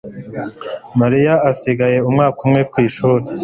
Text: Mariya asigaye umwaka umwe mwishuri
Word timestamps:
Mariya 0.99 1.33
asigaye 1.51 1.97
umwaka 2.09 2.39
umwe 2.45 2.61
mwishuri 2.69 3.25